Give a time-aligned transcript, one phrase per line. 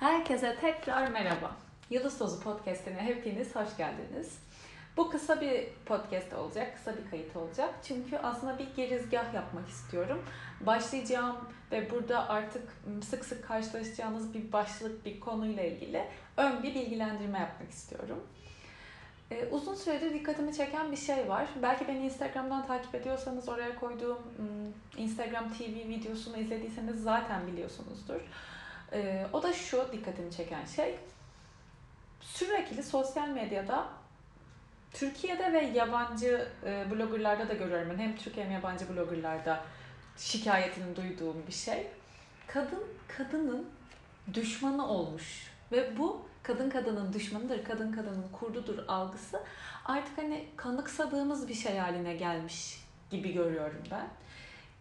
[0.00, 1.56] Herkese tekrar merhaba.
[1.90, 4.38] Yıldız Tozu Podcast'ine hepiniz hoş geldiniz.
[4.96, 7.74] Bu kısa bir podcast olacak, kısa bir kayıt olacak.
[7.88, 10.24] Çünkü aslında bir girizgah yapmak istiyorum.
[10.60, 11.36] Başlayacağım
[11.72, 12.62] ve burada artık
[13.04, 16.04] sık sık karşılaşacağınız bir başlık, bir konuyla ilgili
[16.36, 18.26] ön bir bilgilendirme yapmak istiyorum.
[19.30, 21.48] Ee, uzun süredir dikkatimi çeken bir şey var.
[21.62, 24.18] Belki beni Instagram'dan takip ediyorsanız oraya koyduğum
[24.96, 28.20] Instagram TV videosunu izlediyseniz zaten biliyorsunuzdur.
[28.92, 30.98] Ee, o da şu dikkatimi çeken şey.
[32.20, 33.86] Sürekli sosyal medyada
[34.92, 37.98] Türkiye'de ve yabancı e, bloggerlarda da görüyorum ben.
[38.02, 39.64] Hem Türk hem yabancı bloggerlarda
[40.16, 41.86] şikayetini duyduğum bir şey.
[42.46, 43.66] Kadın kadının
[44.34, 45.50] düşmanı olmuş.
[45.72, 49.40] Ve bu kadın kadının düşmanıdır, kadın kadının kurdudur algısı
[49.84, 52.80] artık hani kanıksadığımız bir şey haline gelmiş
[53.10, 54.08] gibi görüyorum ben.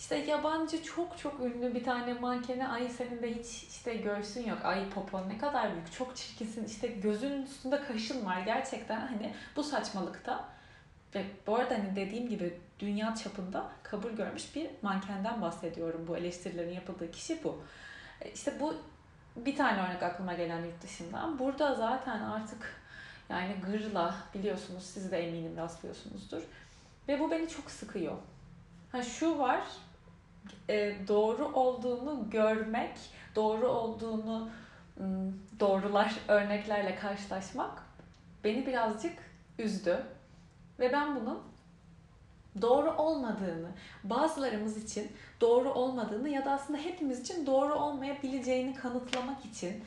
[0.00, 4.58] İşte yabancı çok çok ünlü bir tane mankene ay senin de hiç işte göğsün yok.
[4.64, 5.92] Ay popon ne kadar büyük.
[5.92, 6.64] Çok çirkinsin.
[6.64, 8.40] İşte gözün üstünde kaşın var.
[8.40, 10.48] Gerçekten hani bu saçmalıkta
[11.14, 16.04] ve bu arada hani dediğim gibi dünya çapında kabul görmüş bir mankenden bahsediyorum.
[16.08, 17.62] Bu eleştirilerin yapıldığı kişi bu.
[18.20, 18.74] E, işte bu
[19.36, 21.38] bir tane örnek aklıma gelen yurt dışından.
[21.38, 22.80] Burada zaten artık
[23.28, 26.42] yani gırla biliyorsunuz siz de eminim rastlıyorsunuzdur.
[27.08, 28.16] Ve bu beni çok sıkıyor.
[28.92, 29.60] Ha şu var
[30.68, 32.98] e, doğru olduğunu görmek,
[33.36, 34.50] doğru olduğunu
[35.60, 37.82] doğrular, örneklerle karşılaşmak
[38.44, 39.18] beni birazcık
[39.58, 40.04] üzdü.
[40.78, 41.42] Ve ben bunun
[42.62, 43.68] doğru olmadığını,
[44.04, 49.84] bazılarımız için doğru olmadığını ya da aslında hepimiz için doğru olmayabileceğini kanıtlamak için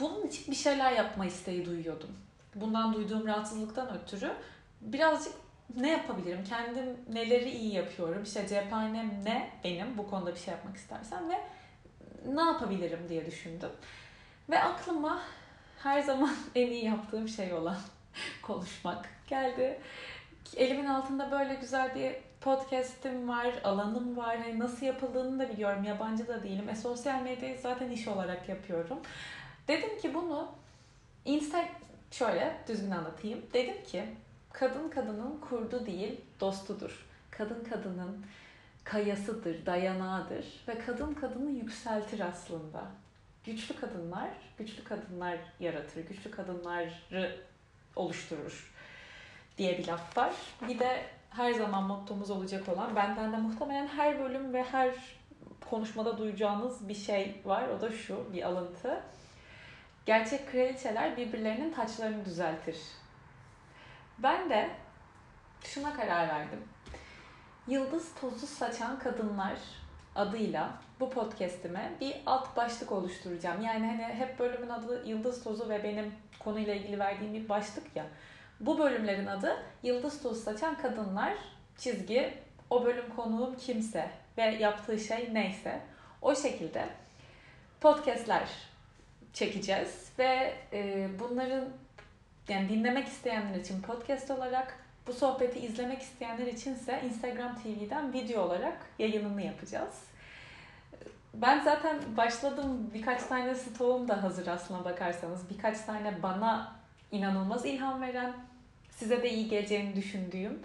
[0.00, 2.10] bunun için bir şeyler yapma isteği duyuyordum.
[2.54, 4.32] Bundan duyduğum rahatsızlıktan ötürü
[4.80, 5.32] birazcık
[5.76, 6.44] ne yapabilirim?
[6.48, 8.22] Kendim neleri iyi yapıyorum?
[8.22, 11.40] İşte cephanem ne benim bu konuda bir şey yapmak istersem ve
[12.34, 13.70] ne yapabilirim diye düşündüm.
[14.50, 15.22] Ve aklıma
[15.82, 17.76] her zaman en iyi yaptığım şey olan
[18.42, 19.80] konuşmak geldi.
[20.56, 24.34] Elimin altında böyle güzel bir podcast'im var, alanım var.
[24.34, 25.84] Yani nasıl yapıldığını da biliyorum.
[25.84, 26.68] Yabancı da değilim.
[26.68, 28.98] E, sosyal medyayı zaten iş olarak yapıyorum.
[29.68, 30.48] Dedim ki bunu
[31.24, 31.64] Insta
[32.10, 33.42] şöyle düzgün anlatayım.
[33.52, 34.04] Dedim ki
[34.58, 37.06] kadın kadının kurdu değil dostudur.
[37.30, 38.26] Kadın kadının
[38.84, 42.86] kayasıdır, dayanağıdır ve kadın kadını yükseltir aslında.
[43.44, 47.36] Güçlü kadınlar, güçlü kadınlar yaratır, güçlü kadınları
[47.96, 48.74] oluşturur
[49.58, 50.34] diye bir laf var.
[50.68, 54.94] Bir de her zaman mottomuz olacak olan, benden de muhtemelen her bölüm ve her
[55.70, 57.68] konuşmada duyacağınız bir şey var.
[57.68, 59.00] O da şu, bir alıntı.
[60.06, 62.76] Gerçek kraliçeler birbirlerinin taçlarını düzeltir
[64.22, 64.70] ben de
[65.64, 66.64] şuna karar verdim.
[67.66, 69.58] Yıldız tozu saçan kadınlar
[70.14, 70.70] adıyla
[71.00, 73.62] bu podcast'ime bir alt başlık oluşturacağım.
[73.62, 78.06] Yani hani hep bölümün adı Yıldız Tozu ve benim konuyla ilgili verdiğim bir başlık ya.
[78.60, 81.34] Bu bölümlerin adı Yıldız Tozu Saçan Kadınlar
[81.76, 82.34] çizgi
[82.70, 85.80] o bölüm konuğum kimse ve yaptığı şey neyse
[86.22, 86.88] o şekilde
[87.80, 88.48] podcastler
[89.32, 90.54] çekeceğiz ve
[91.20, 91.64] bunların
[92.48, 98.76] yani dinlemek isteyenler için podcast olarak, bu sohbeti izlemek isteyenler içinse Instagram TV'den video olarak
[98.98, 99.94] yayınını yapacağız.
[101.34, 102.90] Ben zaten başladım.
[102.94, 105.50] Birkaç tane stoğum da hazır aslına bakarsanız.
[105.50, 106.72] Birkaç tane bana
[107.10, 108.32] inanılmaz ilham veren,
[108.90, 110.62] size de iyi geleceğini düşündüğüm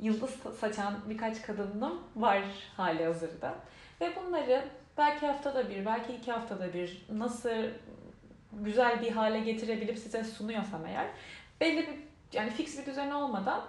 [0.00, 2.42] yıldız saçan birkaç kadınım var
[2.76, 3.54] hali hazırda.
[4.00, 4.64] Ve bunları
[4.98, 7.50] belki haftada bir, belki iki haftada bir nasıl
[8.64, 11.06] güzel bir hale getirebilip size sunuyorsam eğer
[11.60, 11.94] belli bir
[12.32, 13.64] yani fix bir düzen olmadan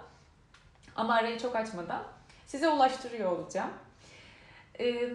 [0.96, 2.02] ama arayı çok açmadan
[2.46, 3.70] size ulaştırıyor olacağım.
[4.80, 5.10] Ee,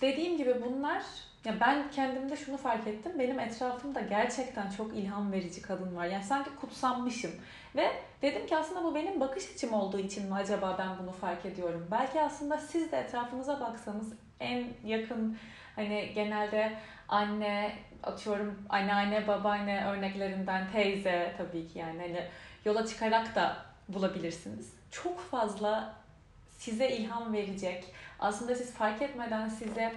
[0.00, 1.02] dediğim gibi bunlar
[1.44, 3.12] ya ben kendimde şunu fark ettim.
[3.18, 6.04] Benim etrafımda gerçekten çok ilham verici kadın var.
[6.06, 7.30] Yani sanki kutsanmışım.
[7.76, 7.92] Ve
[8.22, 11.88] dedim ki aslında bu benim bakış açım olduğu için mi acaba ben bunu fark ediyorum?
[11.90, 15.38] Belki aslında siz de etrafınıza baksanız en yakın
[15.76, 16.72] hani genelde
[17.08, 22.26] anne atıyorum anneanne babaanne örneklerinden teyze tabii ki yani hani
[22.64, 23.56] yola çıkarak da
[23.88, 24.72] bulabilirsiniz.
[24.90, 25.94] Çok fazla
[26.58, 27.84] size ilham verecek,
[28.18, 29.92] aslında siz fark etmeden size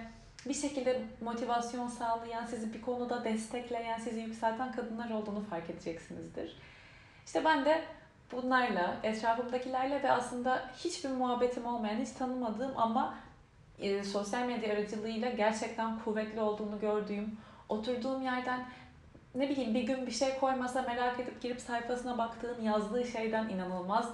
[0.48, 6.56] bir şekilde motivasyon sağlayan, sizi bir konuda destekleyen, sizi yükselten kadınlar olduğunu fark edeceksinizdir.
[7.26, 7.82] İşte ben de
[8.32, 13.14] bunlarla, etrafımdakilerle ve aslında hiçbir muhabbetim olmayan, hiç tanımadığım ama
[13.78, 17.36] e, sosyal medya aracılığıyla gerçekten kuvvetli olduğunu gördüğüm,
[17.68, 18.66] oturduğum yerden
[19.34, 24.10] ne bileyim bir gün bir şey koymasa merak edip girip sayfasına baktığım yazdığı şeyden inanılmaz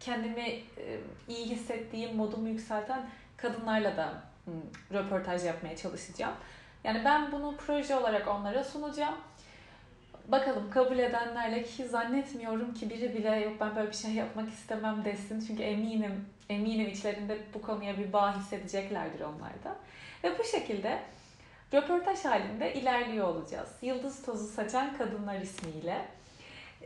[0.00, 3.10] kendimi e, iyi hissettiğim, modumu yükselten
[3.42, 4.12] kadınlarla da
[4.92, 6.34] röportaj yapmaya çalışacağım.
[6.84, 9.14] Yani ben bunu proje olarak onlara sunacağım.
[10.28, 15.04] Bakalım kabul edenlerle ki zannetmiyorum ki biri bile yok ben böyle bir şey yapmak istemem
[15.04, 15.44] desin.
[15.46, 19.76] Çünkü eminim eminim içlerinde bu konuya bir bağ hissedeceklerdir onlar da.
[20.24, 20.98] Ve bu şekilde
[21.74, 23.68] röportaj halinde ilerliyor olacağız.
[23.82, 26.06] Yıldız Tozu Saçan Kadınlar ismiyle.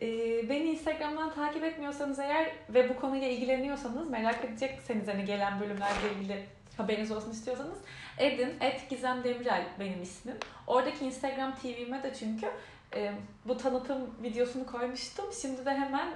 [0.02, 6.12] Ee, beni Instagram'dan takip etmiyorsanız eğer ve bu konuyla ilgileniyorsanız merak edecekseniz hani gelen bölümlerle
[6.18, 6.44] ilgili
[6.76, 7.78] haberiniz olsun istiyorsanız
[8.18, 8.54] edin.
[8.60, 10.36] Et Gizem Demirel benim ismim.
[10.66, 12.46] Oradaki Instagram TV'me de çünkü
[12.94, 13.12] e,
[13.44, 15.24] bu tanıtım videosunu koymuştum.
[15.42, 16.08] Şimdi de hemen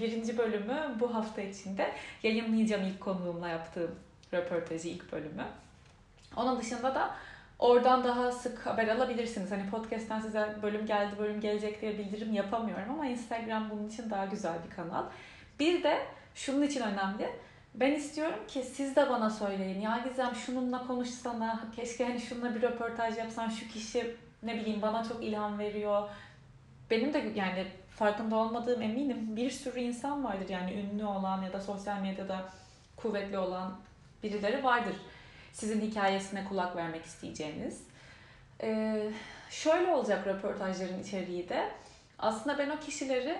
[0.00, 1.92] birinci bölümü bu hafta içinde
[2.22, 3.94] yayınlayacağım ilk konuğumla yaptığım
[4.32, 5.44] röportajı ilk bölümü.
[6.36, 7.14] Onun dışında da
[7.62, 9.50] oradan daha sık haber alabilirsiniz.
[9.50, 14.24] Hani podcast'ten size bölüm geldi, bölüm gelecek diye bildirim yapamıyorum ama Instagram bunun için daha
[14.24, 15.04] güzel bir kanal.
[15.60, 15.98] Bir de
[16.34, 17.30] şunun için önemli.
[17.74, 19.80] Ben istiyorum ki siz de bana söyleyin.
[19.80, 21.64] Ya Gizem şununla konuşsana.
[21.76, 23.48] Keşke hani şununla bir röportaj yapsan.
[23.48, 26.08] Şu kişi ne bileyim bana çok ilham veriyor.
[26.90, 31.60] Benim de yani farkında olmadığım eminim bir sürü insan vardır yani ünlü olan ya da
[31.60, 32.44] sosyal medyada
[32.96, 33.76] kuvvetli olan
[34.22, 34.94] birileri vardır.
[35.52, 37.82] Sizin hikayesine kulak vermek isteyeceğiniz.
[38.62, 39.10] Ee,
[39.50, 41.68] şöyle olacak röportajların içeriği de.
[42.18, 43.38] Aslında ben o kişileri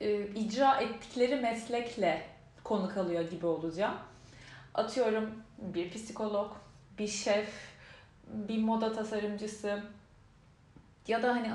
[0.00, 2.22] e, icra ettikleri meslekle
[2.64, 3.94] konuk alıyor gibi olacağım.
[4.74, 6.52] Atıyorum bir psikolog,
[6.98, 7.48] bir şef,
[8.26, 9.82] bir moda tasarımcısı
[11.08, 11.50] ya da hani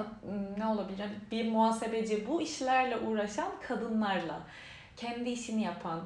[0.58, 4.40] ne olabilir bir muhasebeci bu işlerle uğraşan kadınlarla
[4.98, 6.02] kendi işini yapan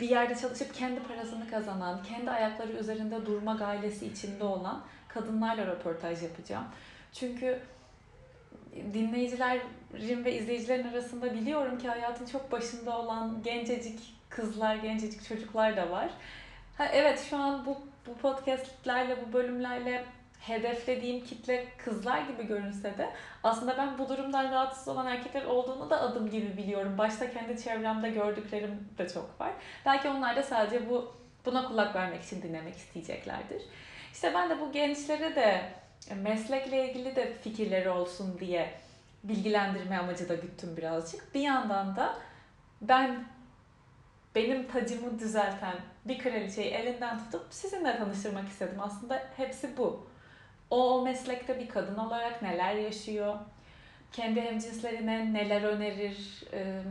[0.00, 6.22] bir yerde çalışıp kendi parasını kazanan, kendi ayakları üzerinde durma gailesi içinde olan kadınlarla röportaj
[6.22, 6.64] yapacağım.
[7.12, 7.60] Çünkü
[8.94, 15.90] dinleyicilerin ve izleyicilerin arasında biliyorum ki hayatın çok başında olan gencecik kızlar, gencecik çocuklar da
[15.90, 16.10] var.
[16.78, 20.04] Ha, evet şu an bu, bu podcastlerle, bu bölümlerle
[20.48, 23.10] hedeflediğim kitle kızlar gibi görünse de
[23.42, 26.98] aslında ben bu durumdan rahatsız olan erkekler olduğunu da adım gibi biliyorum.
[26.98, 29.52] Başta kendi çevremde gördüklerim de çok var.
[29.86, 31.16] Belki onlar da sadece bu
[31.46, 33.62] buna kulak vermek için dinlemek isteyeceklerdir.
[34.12, 35.72] İşte ben de bu gençlere de
[36.14, 38.70] meslekle ilgili de fikirleri olsun diye
[39.24, 41.34] bilgilendirme amacı da güttüm birazcık.
[41.34, 42.18] Bir yandan da
[42.80, 43.24] ben
[44.34, 48.78] benim tacımı düzelten bir kraliçeyi elinden tutup sizinle tanıştırmak istedim.
[48.80, 50.06] Aslında hepsi bu.
[50.70, 53.34] O, o meslekte bir kadın olarak neler yaşıyor,
[54.12, 56.82] kendi hemcinslerine neler önerir e,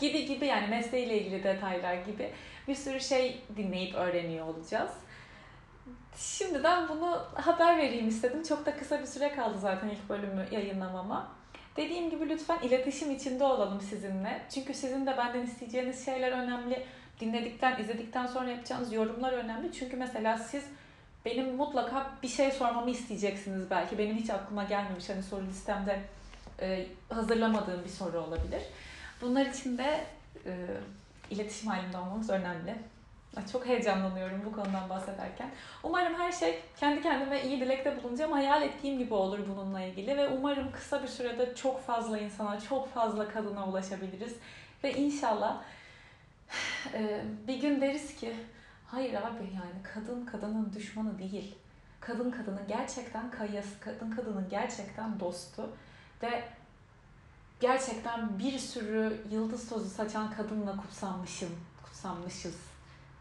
[0.00, 2.32] gibi gibi yani mesleğiyle ilgili detaylar gibi
[2.68, 4.90] bir sürü şey dinleyip öğreniyor olacağız.
[6.16, 8.42] Şimdiden bunu haber vereyim istedim.
[8.42, 11.36] Çok da kısa bir süre kaldı zaten ilk bölümü yayınlamama.
[11.76, 14.42] Dediğim gibi lütfen iletişim içinde olalım sizinle.
[14.54, 16.86] Çünkü sizin de benden isteyeceğiniz şeyler önemli.
[17.20, 19.72] Dinledikten, izledikten sonra yapacağınız yorumlar önemli.
[19.72, 20.64] Çünkü mesela siz
[21.26, 23.98] benim mutlaka bir şey sormamı isteyeceksiniz belki.
[23.98, 26.00] Benim hiç aklıma gelmemiş hani soru listemde
[26.60, 28.62] e, hazırlamadığım bir soru olabilir.
[29.20, 30.04] Bunlar için de
[30.46, 30.66] e,
[31.30, 32.74] iletişim halinde olmamız önemli.
[33.52, 35.50] Çok heyecanlanıyorum bu konudan bahsederken.
[35.82, 38.32] Umarım her şey kendi kendime iyi dilekte bulunacağım.
[38.32, 42.94] Hayal ettiğim gibi olur bununla ilgili ve umarım kısa bir sürede çok fazla insana, çok
[42.94, 44.34] fazla kadına ulaşabiliriz.
[44.84, 45.62] Ve inşallah
[46.94, 48.32] e, bir gün deriz ki
[48.86, 51.54] hayır abi yani kadın kadının düşmanı değil.
[52.00, 55.70] Kadın kadının gerçekten kayası, kadın kadının gerçekten dostu
[56.22, 56.44] ve
[57.60, 61.50] gerçekten bir sürü yıldız tozu saçan kadınla kutsanmışım,
[61.82, 62.56] kutsanmışız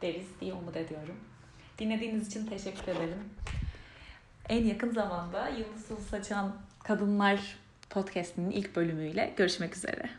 [0.01, 1.15] deriz diye umut ediyorum.
[1.79, 3.29] Dinlediğiniz için teşekkür ederim.
[4.49, 7.57] En yakın zamanda Yıldız Tozu Saçan Kadınlar
[7.89, 10.09] podcast'inin ilk bölümüyle görüşmek üzere.